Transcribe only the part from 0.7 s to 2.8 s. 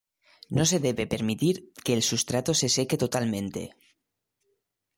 se debe permitir que el sustrato se